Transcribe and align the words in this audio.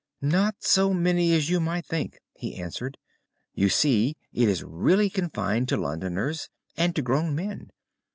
"'Not 0.19 0.55
so 0.63 0.95
many 0.95 1.31
as 1.33 1.51
you 1.51 1.59
might 1.59 1.85
think,' 1.85 2.17
he 2.33 2.55
answered. 2.55 2.97
'You 3.53 3.69
see 3.69 4.17
it 4.33 4.49
is 4.49 4.63
really 4.63 5.11
confined 5.11 5.69
to 5.69 5.77
Londoners, 5.77 6.49
and 6.75 6.95
to 6.95 7.03
grown 7.03 7.35
men. 7.35 7.69